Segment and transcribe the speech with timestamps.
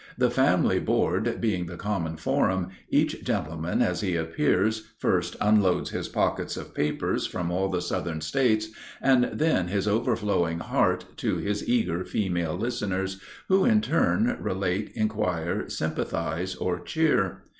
[0.17, 6.07] The family board being the common forum, each gentleman as he appears first unloads his
[6.09, 8.69] pockets of papers from all the Southern States,
[8.99, 15.69] and then his overflowing heart to his eager female listeners, who in turn relate, inquire,
[15.69, 17.43] sympathize, or cheer.